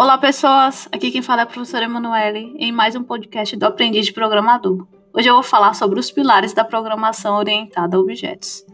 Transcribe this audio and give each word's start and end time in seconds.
Olá, 0.00 0.16
pessoas! 0.16 0.88
Aqui 0.90 1.10
quem 1.10 1.20
fala 1.20 1.42
é 1.42 1.44
a 1.44 1.46
professora 1.46 1.84
Emanuele 1.84 2.54
em 2.58 2.72
mais 2.72 2.96
um 2.96 3.02
podcast 3.02 3.54
do 3.54 3.66
Aprendiz 3.66 4.06
de 4.06 4.14
Programador. 4.14 4.88
Hoje 5.12 5.28
eu 5.28 5.34
vou 5.34 5.42
falar 5.42 5.74
sobre 5.74 6.00
os 6.00 6.10
pilares 6.10 6.54
da 6.54 6.64
programação 6.64 7.36
orientada 7.36 7.98
a 7.98 8.00
objetos. 8.00 8.64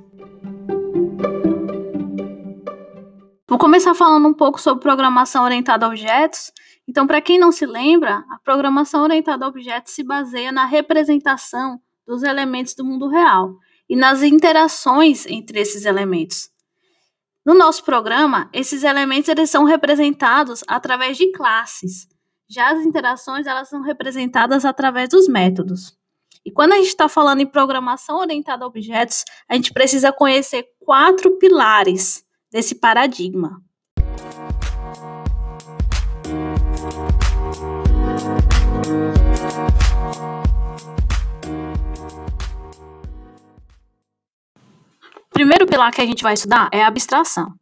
Vou 3.49 3.59
começar 3.59 3.93
falando 3.93 4.29
um 4.29 4.32
pouco 4.32 4.61
sobre 4.61 4.85
programação 4.85 5.43
orientada 5.43 5.85
a 5.85 5.89
objetos. 5.89 6.53
Então, 6.86 7.09
para 7.09 7.21
quem 7.21 7.40
não 7.40 7.50
se 7.50 7.67
lembra, 7.67 8.25
a 8.31 8.39
programação 8.45 9.03
orientada 9.03 9.45
a 9.45 9.49
objetos 9.49 9.95
se 9.95 10.04
baseia 10.04 10.53
na 10.53 10.64
representação 10.64 11.81
dos 12.07 12.22
elementos 12.22 12.72
do 12.77 12.85
mundo 12.85 13.08
real 13.08 13.53
e 13.90 13.96
nas 13.96 14.22
interações 14.22 15.27
entre 15.27 15.58
esses 15.58 15.86
elementos. 15.86 16.54
No 17.47 17.55
nosso 17.55 17.85
programa, 17.85 18.50
esses 18.53 18.82
elementos 18.82 19.29
eles 19.29 19.49
são 19.49 19.63
representados 19.63 20.64
através 20.67 21.17
de 21.17 21.31
classes. 21.31 22.09
Já 22.50 22.73
as 22.73 22.85
interações 22.85 23.46
elas 23.46 23.68
são 23.68 23.82
representadas 23.82 24.64
através 24.64 25.11
dos 25.11 25.29
métodos. 25.29 25.96
E 26.45 26.51
quando 26.51 26.73
a 26.73 26.77
gente 26.79 26.89
está 26.89 27.09
falando 27.09 27.40
em 27.40 27.46
programação 27.46 28.17
orientada 28.17 28.64
a 28.64 28.67
objetos, 28.67 29.25
a 29.49 29.54
gente 29.54 29.73
precisa 29.73 30.13
conhecer 30.13 30.67
quatro 30.81 31.39
pilares 31.39 32.25
desse 32.51 32.75
paradigma. 32.75 33.62
Primeiro 45.36 45.67
pilar 45.67 45.92
que 45.92 46.00
a 46.00 46.06
gente 46.06 46.22
vai 46.22 46.33
estudar 46.33 46.70
é 46.72 46.83
a 46.83 46.86
abstração. 46.86 47.53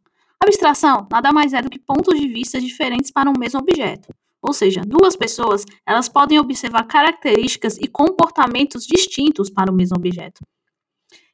abstração 0.41 1.05
nada 1.11 1.33
mais 1.33 1.51
é 1.51 1.61
do 1.61 1.69
que 1.69 1.77
pontos 1.77 2.17
de 2.17 2.25
vista 2.25 2.59
diferentes 2.59 3.11
para 3.11 3.29
um 3.29 3.37
mesmo 3.37 3.59
objeto. 3.59 4.07
Ou 4.41 4.53
seja, 4.53 4.81
duas 4.85 5.17
pessoas, 5.17 5.65
elas 5.85 6.07
podem 6.07 6.39
observar 6.39 6.85
características 6.85 7.77
e 7.77 7.87
comportamentos 7.87 8.85
distintos 8.85 9.49
para 9.49 9.69
o 9.69 9.75
mesmo 9.75 9.97
objeto. 9.97 10.41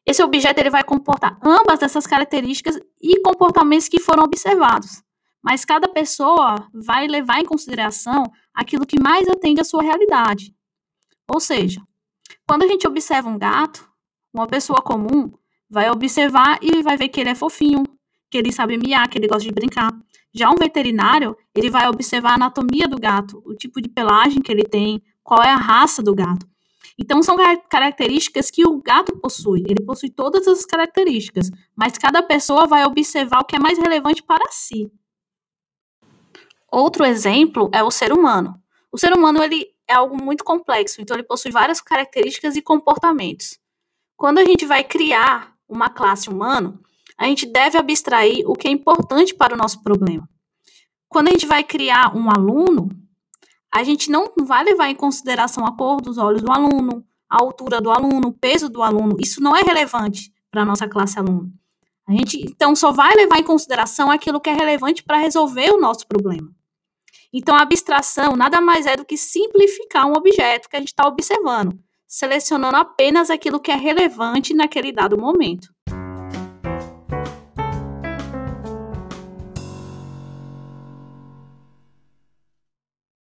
Esse 0.03 0.23
objeto 0.23 0.57
ele 0.57 0.71
vai 0.71 0.83
comportar 0.83 1.37
ambas 1.43 1.77
dessas 1.77 2.07
características 2.07 2.79
e 2.99 3.21
comportamentos 3.21 3.87
que 3.87 3.99
foram 3.99 4.23
observados. 4.23 5.03
Mas 5.43 5.63
cada 5.63 5.87
pessoa 5.87 6.67
vai 6.73 7.05
levar 7.05 7.39
em 7.39 7.45
consideração 7.45 8.23
aquilo 8.51 8.87
que 8.87 8.99
mais 8.99 9.27
atende 9.27 9.61
à 9.61 9.63
sua 9.63 9.83
realidade. 9.83 10.55
Ou 11.31 11.39
seja, 11.39 11.79
quando 12.47 12.63
a 12.63 12.67
gente 12.67 12.87
observa 12.87 13.29
um 13.29 13.37
gato, 13.37 13.87
uma 14.33 14.47
pessoa 14.47 14.81
comum, 14.81 15.31
vai 15.71 15.89
observar 15.89 16.59
e 16.61 16.83
vai 16.83 16.97
ver 16.97 17.07
que 17.07 17.21
ele 17.21 17.29
é 17.29 17.35
fofinho, 17.35 17.83
que 18.29 18.37
ele 18.37 18.51
sabe 18.51 18.77
miar, 18.77 19.07
que 19.07 19.17
ele 19.17 19.27
gosta 19.27 19.47
de 19.47 19.53
brincar. 19.53 19.89
Já 20.33 20.49
um 20.49 20.55
veterinário, 20.55 21.35
ele 21.55 21.69
vai 21.69 21.87
observar 21.87 22.31
a 22.31 22.35
anatomia 22.35 22.89
do 22.89 22.99
gato, 22.99 23.41
o 23.45 23.55
tipo 23.55 23.81
de 23.81 23.87
pelagem 23.87 24.41
que 24.41 24.51
ele 24.51 24.63
tem, 24.63 25.01
qual 25.23 25.41
é 25.41 25.49
a 25.49 25.55
raça 25.55 26.03
do 26.03 26.13
gato. 26.13 26.45
Então, 26.99 27.23
são 27.23 27.37
características 27.69 28.51
que 28.51 28.67
o 28.67 28.81
gato 28.81 29.17
possui. 29.17 29.61
Ele 29.61 29.83
possui 29.83 30.09
todas 30.09 30.45
as 30.47 30.65
características, 30.65 31.49
mas 31.75 31.97
cada 31.97 32.21
pessoa 32.21 32.67
vai 32.67 32.85
observar 32.85 33.39
o 33.39 33.45
que 33.45 33.55
é 33.55 33.59
mais 33.59 33.79
relevante 33.79 34.21
para 34.21 34.51
si. 34.51 34.91
Outro 36.69 37.05
exemplo 37.05 37.69
é 37.73 37.81
o 37.81 37.89
ser 37.89 38.11
humano. 38.11 38.61
O 38.91 38.97
ser 38.97 39.13
humano 39.13 39.41
ele 39.41 39.67
é 39.87 39.93
algo 39.93 40.21
muito 40.21 40.43
complexo, 40.43 41.01
então 41.01 41.15
ele 41.15 41.23
possui 41.23 41.51
várias 41.51 41.81
características 41.81 42.55
e 42.55 42.61
comportamentos. 42.61 43.57
Quando 44.15 44.37
a 44.37 44.45
gente 44.45 44.65
vai 44.65 44.83
criar 44.83 45.50
uma 45.71 45.89
classe 45.89 46.29
humana, 46.29 46.77
a 47.17 47.25
gente 47.25 47.45
deve 47.45 47.77
abstrair 47.77 48.43
o 48.45 48.53
que 48.53 48.67
é 48.67 48.71
importante 48.71 49.33
para 49.33 49.53
o 49.53 49.57
nosso 49.57 49.81
problema. 49.81 50.29
Quando 51.07 51.29
a 51.29 51.31
gente 51.31 51.45
vai 51.45 51.63
criar 51.63 52.15
um 52.15 52.29
aluno, 52.29 52.89
a 53.73 53.83
gente 53.83 54.11
não 54.11 54.31
vai 54.43 54.63
levar 54.63 54.89
em 54.89 54.95
consideração 54.95 55.65
a 55.65 55.75
cor 55.75 56.01
dos 56.01 56.17
olhos 56.17 56.41
do 56.41 56.51
aluno, 56.51 57.05
a 57.29 57.41
altura 57.41 57.79
do 57.79 57.89
aluno, 57.89 58.27
o 58.27 58.33
peso 58.33 58.67
do 58.69 58.83
aluno. 58.83 59.15
Isso 59.19 59.41
não 59.41 59.55
é 59.55 59.61
relevante 59.61 60.31
para 60.49 60.63
a 60.63 60.65
nossa 60.65 60.87
classe 60.87 61.17
aluno. 61.17 61.51
A 62.07 62.11
gente, 62.11 62.37
então, 62.41 62.75
só 62.75 62.91
vai 62.91 63.13
levar 63.15 63.39
em 63.39 63.43
consideração 63.43 64.11
aquilo 64.11 64.41
que 64.41 64.49
é 64.49 64.53
relevante 64.53 65.03
para 65.03 65.17
resolver 65.17 65.71
o 65.71 65.79
nosso 65.79 66.05
problema. 66.07 66.49
Então, 67.31 67.55
a 67.55 67.61
abstração 67.61 68.35
nada 68.35 68.59
mais 68.59 68.85
é 68.85 68.97
do 68.97 69.05
que 69.05 69.15
simplificar 69.15 70.05
um 70.05 70.13
objeto 70.13 70.67
que 70.67 70.75
a 70.75 70.79
gente 70.79 70.89
está 70.89 71.07
observando 71.07 71.79
selecionando 72.11 72.75
apenas 72.75 73.29
aquilo 73.29 73.57
que 73.57 73.71
é 73.71 73.75
relevante 73.75 74.53
naquele 74.53 74.91
dado 74.91 75.17
momento. 75.17 75.73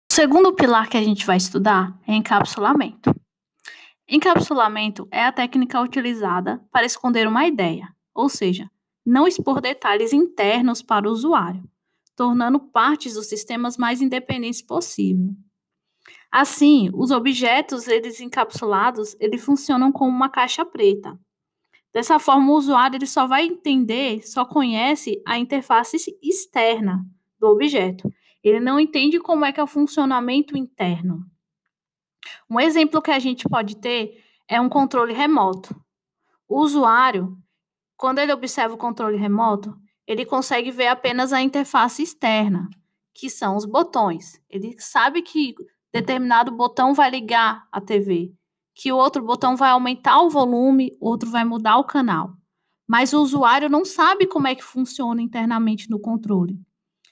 O 0.09 0.13
segundo 0.13 0.53
pilar 0.53 0.87
que 0.87 0.95
a 0.95 1.03
gente 1.03 1.25
vai 1.25 1.35
estudar 1.35 1.99
é 2.07 2.15
encapsulamento. 2.15 3.13
Encapsulamento 4.09 5.05
é 5.11 5.25
a 5.25 5.33
técnica 5.33 5.81
utilizada 5.81 6.65
para 6.71 6.85
esconder 6.85 7.27
uma 7.27 7.45
ideia, 7.45 7.93
ou 8.15 8.29
seja, 8.29 8.71
não 9.05 9.27
expor 9.27 9.59
detalhes 9.59 10.13
internos 10.13 10.81
para 10.81 11.09
o 11.09 11.11
usuário, 11.11 11.61
tornando 12.15 12.57
partes 12.57 13.15
dos 13.15 13.27
sistemas 13.27 13.77
mais 13.77 14.01
independentes 14.01 14.61
possível. 14.61 15.35
Assim, 16.31 16.89
os 16.93 17.11
objetos 17.11 17.87
eles 17.87 18.19
encapsulados, 18.19 19.15
eles 19.19 19.43
funcionam 19.43 19.91
como 19.91 20.09
uma 20.09 20.29
caixa 20.29 20.65
preta. 20.65 21.17
Dessa 21.93 22.19
forma, 22.19 22.51
o 22.51 22.55
usuário 22.55 22.97
ele 22.97 23.07
só 23.07 23.25
vai 23.25 23.45
entender, 23.45 24.21
só 24.27 24.45
conhece 24.45 25.21
a 25.25 25.37
interface 25.37 25.97
externa 26.21 27.03
do 27.39 27.47
objeto. 27.47 28.11
Ele 28.43 28.59
não 28.59 28.79
entende 28.79 29.19
como 29.19 29.45
é 29.45 29.51
que 29.51 29.59
é 29.59 29.63
o 29.63 29.67
funcionamento 29.67 30.57
interno. 30.57 31.25
Um 32.49 32.59
exemplo 32.59 33.01
que 33.01 33.11
a 33.11 33.19
gente 33.19 33.47
pode 33.49 33.77
ter 33.77 34.23
é 34.47 34.59
um 34.59 34.69
controle 34.69 35.13
remoto. 35.13 35.75
O 36.47 36.61
usuário, 36.61 37.37
quando 37.95 38.19
ele 38.19 38.33
observa 38.33 38.75
o 38.75 38.77
controle 38.77 39.17
remoto, 39.17 39.75
ele 40.05 40.25
consegue 40.25 40.71
ver 40.71 40.87
apenas 40.87 41.33
a 41.33 41.41
interface 41.41 42.03
externa, 42.03 42.69
que 43.13 43.29
são 43.29 43.55
os 43.55 43.65
botões. 43.65 44.41
Ele 44.49 44.79
sabe 44.79 45.21
que 45.21 45.55
determinado 46.01 46.51
botão 46.51 46.93
vai 46.93 47.09
ligar 47.09 47.67
a 47.71 47.81
TV, 47.81 48.31
que 48.75 48.91
outro 48.91 49.23
botão 49.23 49.55
vai 49.55 49.71
aumentar 49.71 50.21
o 50.21 50.29
volume, 50.29 50.95
outro 50.99 51.29
vai 51.29 51.43
mudar 51.43 51.77
o 51.77 51.83
canal. 51.83 52.33
Mas 52.87 53.13
o 53.13 53.21
usuário 53.21 53.67
não 53.67 53.83
sabe 53.83 54.27
como 54.27 54.47
é 54.47 54.53
que 54.53 54.63
funciona 54.63 55.21
internamente 55.21 55.89
no 55.89 55.99
controle. 55.99 56.59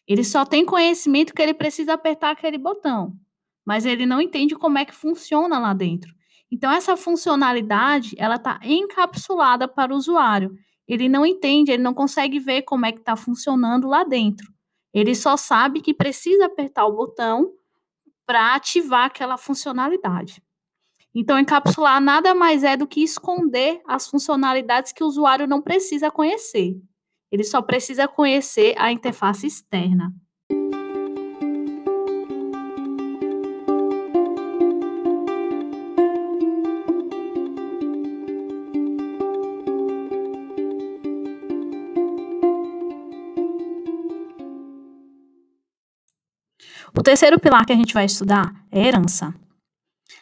Ele 0.07 0.23
só 0.23 0.45
tem 0.45 0.63
conhecimento 0.63 1.33
que 1.33 1.41
ele 1.41 1.53
precisa 1.53 1.93
apertar 1.93 2.31
aquele 2.31 2.59
botão, 2.59 3.13
mas 3.65 3.85
ele 3.85 4.05
não 4.05 4.21
entende 4.21 4.55
como 4.55 4.77
é 4.77 4.85
que 4.85 4.93
funciona 4.93 5.57
lá 5.57 5.73
dentro. 5.73 6.13
Então 6.51 6.71
essa 6.71 6.95
funcionalidade, 6.95 8.15
ela 8.19 8.35
está 8.35 8.59
encapsulada 8.63 9.67
para 9.67 9.91
o 9.91 9.97
usuário. 9.97 10.55
Ele 10.87 11.09
não 11.09 11.25
entende, 11.25 11.71
ele 11.71 11.81
não 11.81 11.93
consegue 11.93 12.39
ver 12.39 12.61
como 12.61 12.85
é 12.85 12.91
que 12.91 12.99
está 12.99 13.15
funcionando 13.15 13.87
lá 13.87 14.03
dentro. 14.03 14.47
Ele 14.93 15.15
só 15.15 15.35
sabe 15.35 15.81
que 15.81 15.93
precisa 15.93 16.45
apertar 16.45 16.85
o 16.85 16.95
botão 16.95 17.51
para 18.25 18.55
ativar 18.55 19.05
aquela 19.05 19.37
funcionalidade. 19.37 20.41
Então, 21.13 21.39
encapsular 21.39 22.01
nada 22.01 22.35
mais 22.35 22.63
é 22.63 22.75
do 22.75 22.85
que 22.85 23.01
esconder 23.01 23.81
as 23.87 24.07
funcionalidades 24.07 24.91
que 24.91 25.03
o 25.03 25.07
usuário 25.07 25.47
não 25.47 25.61
precisa 25.61 26.11
conhecer. 26.11 26.77
Ele 27.31 27.43
só 27.43 27.61
precisa 27.61 28.07
conhecer 28.07 28.75
a 28.77 28.91
interface 28.91 29.47
externa. 29.47 30.13
O 46.97 47.03
terceiro 47.03 47.37
pilar 47.37 47.65
que 47.65 47.73
a 47.73 47.75
gente 47.75 47.93
vai 47.93 48.05
estudar 48.05 48.53
é 48.71 48.87
herança. 48.87 49.35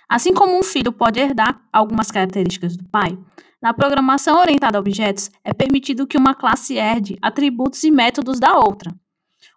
Assim 0.09 0.33
como 0.33 0.57
um 0.57 0.63
filho 0.63 0.91
pode 0.91 1.19
herdar 1.19 1.61
algumas 1.71 2.09
características 2.09 2.75
do 2.75 2.83
pai, 2.89 3.15
na 3.61 3.73
programação 3.75 4.39
orientada 4.39 4.77
a 4.77 4.81
objetos 4.81 5.29
é 5.43 5.53
permitido 5.53 6.07
que 6.07 6.17
uma 6.17 6.33
classe 6.33 6.75
herde 6.75 7.15
atributos 7.21 7.83
e 7.83 7.91
métodos 7.91 8.39
da 8.39 8.57
outra. 8.57 8.91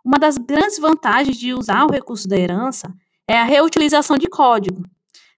Uma 0.05 0.19
das 0.19 0.37
grandes 0.37 0.79
vantagens 0.79 1.39
de 1.39 1.55
usar 1.55 1.85
o 1.85 1.91
recurso 1.91 2.29
da 2.29 2.37
herança 2.37 2.93
é 3.27 3.39
a 3.39 3.45
reutilização 3.45 4.19
de 4.19 4.29
código. 4.29 4.83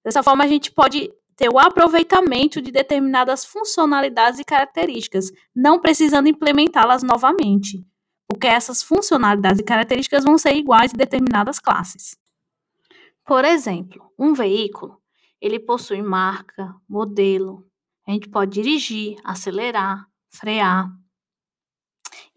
Dessa 0.04 0.22
forma, 0.22 0.42
a 0.42 0.48
gente 0.48 0.72
pode 0.72 1.08
ter 1.36 1.48
o 1.48 1.60
aproveitamento 1.60 2.60
de 2.60 2.72
determinadas 2.72 3.44
funcionalidades 3.44 4.40
e 4.40 4.44
características, 4.44 5.30
não 5.54 5.80
precisando 5.80 6.28
implementá-las 6.28 7.04
novamente 7.04 7.86
porque 8.28 8.46
essas 8.46 8.82
funcionalidades 8.82 9.60
e 9.60 9.64
características 9.64 10.24
vão 10.24 10.36
ser 10.36 10.54
iguais 10.54 10.92
em 10.92 10.96
determinadas 10.96 11.58
classes. 11.58 12.16
Por 13.24 13.44
exemplo, 13.44 14.12
um 14.18 14.34
veículo, 14.34 15.00
ele 15.40 15.58
possui 15.58 16.02
marca, 16.02 16.74
modelo, 16.88 17.66
a 18.06 18.12
gente 18.12 18.28
pode 18.28 18.52
dirigir, 18.52 19.16
acelerar, 19.24 20.06
frear. 20.30 20.90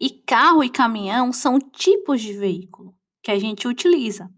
E 0.00 0.10
carro 0.10 0.64
e 0.64 0.68
caminhão 0.68 1.32
são 1.32 1.58
tipos 1.58 2.20
de 2.20 2.32
veículo. 2.34 2.94
que 3.22 3.30
a 3.30 3.38
gente 3.38 3.68
utiliza. 3.68 4.28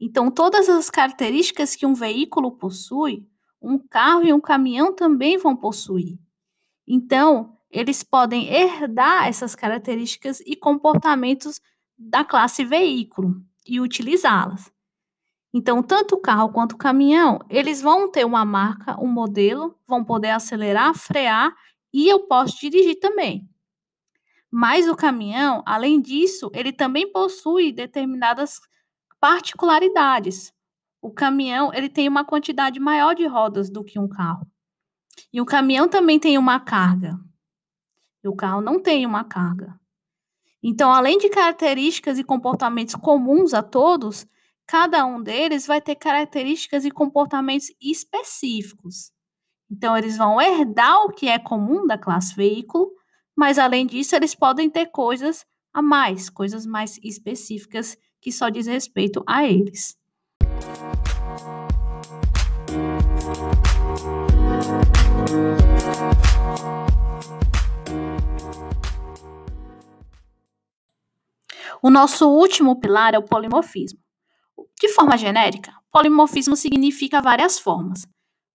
Então, 0.00 0.30
todas 0.30 0.66
as 0.66 0.88
características 0.88 1.76
que 1.76 1.84
um 1.84 1.92
veículo 1.92 2.52
possui, 2.52 3.28
um 3.60 3.78
carro 3.78 4.24
e 4.24 4.32
um 4.32 4.40
caminhão 4.40 4.94
também 4.94 5.36
vão 5.36 5.54
possuir. 5.54 6.18
Então, 6.86 7.57
eles 7.70 8.02
podem 8.02 8.48
herdar 8.48 9.26
essas 9.26 9.54
características 9.54 10.40
e 10.40 10.56
comportamentos 10.56 11.60
da 11.96 12.24
classe 12.24 12.64
veículo 12.64 13.42
e 13.66 13.80
utilizá-las. 13.80 14.72
Então, 15.52 15.82
tanto 15.82 16.14
o 16.14 16.20
carro 16.20 16.50
quanto 16.50 16.72
o 16.72 16.78
caminhão, 16.78 17.40
eles 17.48 17.80
vão 17.80 18.10
ter 18.10 18.24
uma 18.24 18.44
marca, 18.44 19.00
um 19.00 19.06
modelo, 19.08 19.74
vão 19.86 20.04
poder 20.04 20.30
acelerar, 20.30 20.94
frear 20.94 21.54
e 21.92 22.08
eu 22.08 22.20
posso 22.26 22.58
dirigir 22.60 22.98
também. 23.00 23.48
Mas 24.50 24.88
o 24.88 24.96
caminhão, 24.96 25.62
além 25.66 26.00
disso, 26.00 26.50
ele 26.54 26.72
também 26.72 27.10
possui 27.10 27.72
determinadas 27.72 28.60
particularidades. 29.20 30.52
O 31.02 31.10
caminhão, 31.10 31.72
ele 31.72 31.88
tem 31.88 32.08
uma 32.08 32.24
quantidade 32.24 32.80
maior 32.80 33.14
de 33.14 33.26
rodas 33.26 33.70
do 33.70 33.84
que 33.84 33.98
um 33.98 34.08
carro. 34.08 34.46
E 35.32 35.40
o 35.40 35.46
caminhão 35.46 35.88
também 35.88 36.18
tem 36.18 36.38
uma 36.38 36.60
carga. 36.60 37.18
E 38.22 38.28
o 38.28 38.34
carro 38.34 38.60
não 38.60 38.80
tem 38.80 39.06
uma 39.06 39.24
carga. 39.24 39.78
Então, 40.62 40.92
além 40.92 41.18
de 41.18 41.28
características 41.28 42.18
e 42.18 42.24
comportamentos 42.24 42.94
comuns 42.96 43.54
a 43.54 43.62
todos, 43.62 44.26
cada 44.66 45.06
um 45.06 45.22
deles 45.22 45.66
vai 45.66 45.80
ter 45.80 45.94
características 45.94 46.84
e 46.84 46.90
comportamentos 46.90 47.68
específicos. 47.80 49.12
Então, 49.70 49.96
eles 49.96 50.16
vão 50.16 50.40
herdar 50.40 51.04
o 51.04 51.10
que 51.10 51.28
é 51.28 51.38
comum 51.38 51.86
da 51.86 51.96
classe 51.96 52.34
veículo, 52.34 52.90
mas 53.36 53.58
além 53.58 53.86
disso, 53.86 54.16
eles 54.16 54.34
podem 54.34 54.68
ter 54.68 54.86
coisas 54.86 55.46
a 55.72 55.80
mais, 55.80 56.28
coisas 56.28 56.66
mais 56.66 56.98
específicas 57.04 57.96
que 58.20 58.32
só 58.32 58.48
diz 58.48 58.66
respeito 58.66 59.22
a 59.26 59.44
eles. 59.46 59.96
O 71.82 71.90
nosso 71.90 72.28
último 72.28 72.80
pilar 72.80 73.14
é 73.14 73.18
o 73.18 73.22
polimorfismo. 73.22 73.98
De 74.80 74.88
forma 74.88 75.16
genérica, 75.16 75.72
polimorfismo 75.90 76.56
significa 76.56 77.20
várias 77.20 77.58
formas. 77.58 78.06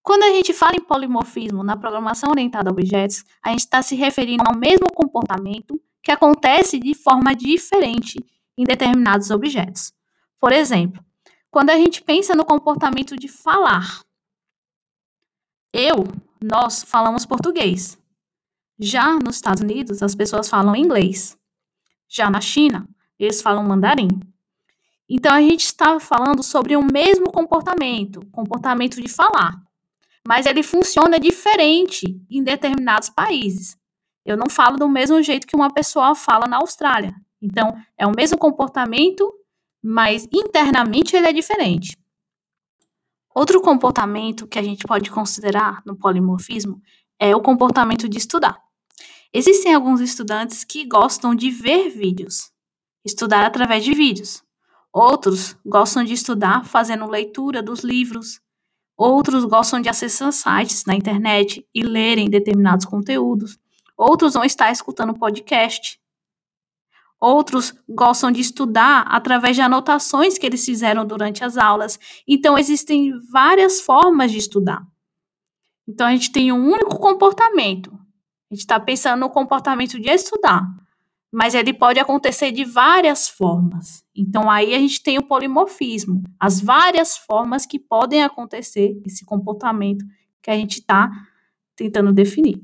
Quando 0.02 0.24
a 0.24 0.30
gente 0.30 0.52
fala 0.52 0.76
em 0.76 0.84
polimorfismo 0.84 1.64
na 1.64 1.76
programação 1.76 2.30
orientada 2.30 2.68
a 2.68 2.72
objetos, 2.72 3.24
a 3.42 3.50
gente 3.50 3.60
está 3.60 3.80
se 3.80 3.94
referindo 3.94 4.44
ao 4.46 4.54
mesmo 4.54 4.86
comportamento 4.92 5.80
que 6.02 6.10
acontece 6.10 6.78
de 6.78 6.94
forma 6.94 7.34
diferente 7.34 8.22
em 8.56 8.64
determinados 8.64 9.30
objetos. 9.30 9.92
Por 10.38 10.52
exemplo, 10.52 11.02
quando 11.50 11.70
a 11.70 11.78
gente 11.78 12.02
pensa 12.02 12.34
no 12.34 12.44
comportamento 12.44 13.16
de 13.16 13.28
falar, 13.28 14.02
eu, 15.72 16.04
nós 16.42 16.84
falamos 16.84 17.24
português. 17.24 17.98
Já 18.78 19.18
nos 19.18 19.36
Estados 19.36 19.62
Unidos, 19.62 20.02
as 20.02 20.14
pessoas 20.14 20.48
falam 20.48 20.76
inglês. 20.76 21.38
Já 22.08 22.28
na 22.28 22.40
China, 22.40 22.86
eles 23.18 23.40
falam 23.40 23.62
mandarim. 23.64 24.08
Então 25.08 25.32
a 25.32 25.40
gente 25.40 25.64
está 25.66 26.00
falando 26.00 26.42
sobre 26.42 26.76
o 26.76 26.82
mesmo 26.82 27.30
comportamento, 27.30 28.24
comportamento 28.32 29.00
de 29.00 29.08
falar, 29.08 29.54
mas 30.26 30.46
ele 30.46 30.62
funciona 30.62 31.20
diferente 31.20 32.20
em 32.30 32.42
determinados 32.42 33.10
países. 33.10 33.76
Eu 34.24 34.36
não 34.36 34.48
falo 34.48 34.78
do 34.78 34.88
mesmo 34.88 35.22
jeito 35.22 35.46
que 35.46 35.54
uma 35.56 35.72
pessoa 35.72 36.14
fala 36.14 36.46
na 36.46 36.56
Austrália. 36.56 37.14
Então 37.40 37.76
é 37.98 38.06
o 38.06 38.14
mesmo 38.16 38.38
comportamento, 38.38 39.30
mas 39.82 40.26
internamente 40.32 41.14
ele 41.14 41.26
é 41.26 41.32
diferente. 41.32 41.98
Outro 43.34 43.60
comportamento 43.60 44.46
que 44.46 44.58
a 44.58 44.62
gente 44.62 44.86
pode 44.86 45.10
considerar 45.10 45.82
no 45.84 45.96
polimorfismo 45.96 46.80
é 47.18 47.36
o 47.36 47.42
comportamento 47.42 48.08
de 48.08 48.16
estudar. 48.16 48.58
Existem 49.32 49.74
alguns 49.74 50.00
estudantes 50.00 50.62
que 50.64 50.86
gostam 50.86 51.34
de 51.34 51.50
ver 51.50 51.90
vídeos, 51.90 52.52
estudar 53.04 53.44
através 53.44 53.84
de 53.84 53.92
vídeos. 53.92 54.42
Outros 54.92 55.56
gostam 55.66 56.04
de 56.04 56.14
estudar 56.14 56.64
fazendo 56.64 57.10
leitura 57.10 57.62
dos 57.62 57.80
livros. 57.80 58.40
Outros 58.96 59.44
gostam 59.44 59.80
de 59.80 59.88
acessar 59.88 60.32
sites 60.32 60.84
na 60.84 60.94
internet 60.94 61.66
e 61.74 61.82
lerem 61.82 62.30
determinados 62.30 62.86
conteúdos. 62.86 63.58
Outros 63.96 64.34
vão 64.34 64.44
estar 64.44 64.70
escutando 64.70 65.18
podcast. 65.18 65.98
Outros 67.20 67.74
gostam 67.88 68.30
de 68.30 68.40
estudar 68.40 69.02
através 69.08 69.56
de 69.56 69.62
anotações 69.62 70.38
que 70.38 70.46
eles 70.46 70.64
fizeram 70.64 71.04
durante 71.04 71.42
as 71.42 71.56
aulas. 71.56 71.98
Então, 72.28 72.56
existem 72.56 73.12
várias 73.32 73.80
formas 73.80 74.30
de 74.30 74.38
estudar. 74.38 74.86
Então, 75.88 76.06
a 76.06 76.12
gente 76.12 76.30
tem 76.30 76.52
um 76.52 76.70
único 76.70 76.98
comportamento. 76.98 77.92
A 78.50 78.54
gente 78.54 78.60
está 78.60 78.78
pensando 78.78 79.20
no 79.20 79.30
comportamento 79.30 79.98
de 79.98 80.08
estudar 80.08 80.64
mas 81.34 81.52
ele 81.52 81.74
pode 81.74 81.98
acontecer 81.98 82.52
de 82.52 82.64
várias 82.64 83.28
formas. 83.28 84.04
Então, 84.14 84.48
aí 84.48 84.72
a 84.72 84.78
gente 84.78 85.02
tem 85.02 85.18
o 85.18 85.26
polimorfismo, 85.26 86.22
as 86.38 86.60
várias 86.60 87.16
formas 87.16 87.66
que 87.66 87.76
podem 87.76 88.22
acontecer 88.22 88.96
esse 89.04 89.24
comportamento 89.24 90.04
que 90.40 90.48
a 90.48 90.54
gente 90.54 90.78
está 90.78 91.10
tentando 91.74 92.12
definir. 92.12 92.60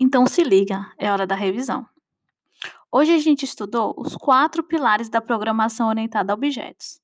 Então 0.00 0.26
se 0.26 0.42
liga, 0.42 0.86
é 0.96 1.10
hora 1.10 1.26
da 1.26 1.34
revisão. 1.34 1.84
Hoje 2.96 3.12
a 3.12 3.18
gente 3.18 3.44
estudou 3.44 3.92
os 3.98 4.14
quatro 4.14 4.62
pilares 4.62 5.08
da 5.08 5.20
programação 5.20 5.88
orientada 5.88 6.32
a 6.32 6.36
objetos. 6.36 7.00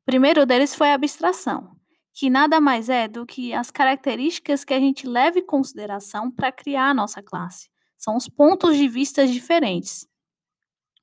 O 0.00 0.06
primeiro 0.06 0.46
deles 0.46 0.74
foi 0.74 0.90
a 0.90 0.94
abstração, 0.94 1.76
que 2.14 2.30
nada 2.30 2.58
mais 2.62 2.88
é 2.88 3.06
do 3.06 3.26
que 3.26 3.52
as 3.52 3.70
características 3.70 4.64
que 4.64 4.72
a 4.72 4.80
gente 4.80 5.06
leva 5.06 5.38
em 5.38 5.44
consideração 5.44 6.30
para 6.30 6.50
criar 6.50 6.88
a 6.88 6.94
nossa 6.94 7.22
classe. 7.22 7.68
São 7.98 8.16
os 8.16 8.26
pontos 8.26 8.74
de 8.74 8.88
vista 8.88 9.26
diferentes. 9.26 10.08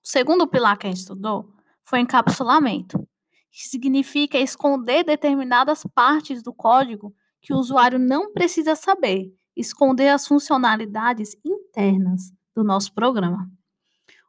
O 0.04 0.07
segundo 0.10 0.48
pilar 0.48 0.75
que 0.80 0.88
a 0.88 0.89
gente 0.89 1.01
estudou 1.01 1.54
foi 1.83 2.00
encapsulamento, 2.00 3.07
que 3.52 3.68
significa 3.68 4.40
esconder 4.40 5.04
determinadas 5.04 5.83
partes 5.94 6.42
do 6.42 6.52
código 6.52 7.14
que 7.40 7.54
o 7.54 7.57
usuário 7.57 7.99
não 7.99 8.33
precisa 8.33 8.76
saber, 8.76 9.31
esconder 9.56 10.09
as 10.09 10.28
funcionalidades 10.28 11.38
internas 11.45 12.31
do 12.56 12.64
nosso 12.64 12.92
programa. 12.92 13.47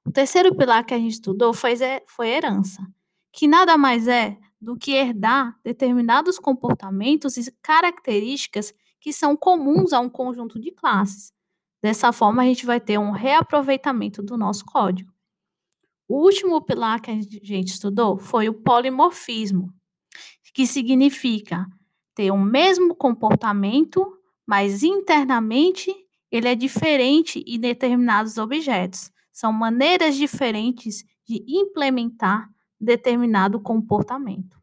O 0.07 0.13
terceiro 0.13 0.55
pilar 0.55 0.87
que 0.87 0.95
a 0.95 0.99
gente 0.99 1.15
estudou 1.15 1.53
foi, 1.53 1.75
foi 2.07 2.29
herança, 2.29 2.81
que 3.33 3.49
nada 3.49 3.77
mais 3.77 4.07
é 4.07 4.39
do 4.61 4.77
que 4.77 4.93
herdar 4.93 5.59
determinados 5.65 6.39
comportamentos 6.39 7.37
e 7.37 7.53
características 7.61 8.73
que 9.01 9.13
são 9.13 9.37
comuns 9.37 9.93
a 9.93 9.99
um 9.99 10.09
conjunto 10.09 10.61
de 10.61 10.71
classes. 10.71 11.33
Dessa 11.83 12.13
forma, 12.13 12.43
a 12.43 12.45
gente 12.45 12.65
vai 12.65 12.81
ter 12.81 12.99
um 12.99 13.11
reaproveitamento 13.11 14.23
do 14.23 14.37
nosso 14.37 14.65
código. 14.65 15.13
O 16.09 16.23
último 16.23 16.61
pilar 16.63 17.01
que 17.01 17.11
a 17.11 17.21
gente 17.21 17.69
estudou 17.69 18.17
foi 18.17 18.49
o 18.49 18.55
polimorfismo, 18.55 19.75
que 20.55 20.69
significa 20.69 21.67
ter 22.15 22.31
o 22.31 22.39
mesmo 22.39 22.95
comportamento, 22.95 24.07
mas 24.47 24.85
internamente 24.85 25.93
ele 26.31 26.47
é 26.47 26.55
diferente 26.55 27.45
em 27.45 27.59
determinados 27.59 28.39
objetos. 28.39 29.11
São 29.37 29.53
maneiras 29.53 30.17
diferentes 30.17 31.05
de 31.29 31.45
implementar 31.47 32.49
determinado 32.81 33.61
comportamento. 33.61 34.57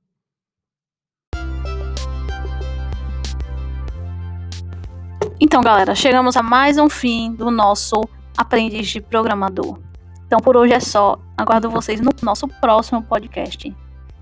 Então, 5.40 5.62
galera, 5.62 5.94
chegamos 5.94 6.36
a 6.36 6.42
mais 6.42 6.80
um 6.80 6.90
fim 6.90 7.36
do 7.36 7.52
nosso 7.52 8.02
aprendiz 8.36 8.88
de 8.88 9.00
programador. 9.00 9.80
Então, 10.26 10.40
por 10.40 10.58
hoje 10.58 10.74
é 10.74 10.80
só. 10.80 11.20
Aguardo 11.38 11.70
vocês 11.70 12.02
no 12.02 12.10
nosso 12.24 12.48
próximo 12.48 13.04
podcast. 13.04 13.72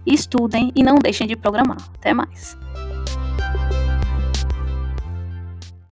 Estudem 0.06 0.74
e 0.76 0.84
não 0.84 0.96
deixem 0.96 1.28
de 1.28 1.38
programar. 1.38 1.78
Até 1.96 2.14
mais. 2.14 2.58